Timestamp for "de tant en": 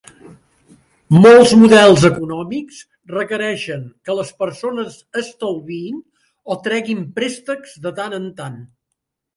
7.87-8.29